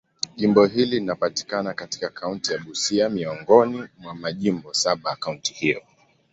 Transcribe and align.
Jimbo 0.35 0.65
hili 0.65 0.99
linapatikana 0.99 1.73
katika 1.73 2.09
kaunti 2.09 2.53
ya 2.53 2.59
Busia, 2.59 3.09
miongoni 3.09 3.83
mwa 3.97 4.15
majimbo 4.15 4.73
saba 4.73 5.09
ya 5.09 5.15
kaunti 5.15 5.53
hiyo. 5.53 5.81